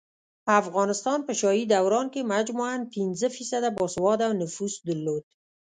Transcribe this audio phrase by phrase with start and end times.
[0.61, 5.23] افغانستان په شاهي دوران کې مجموعاً پنځه فیصده باسواده نفوس درلود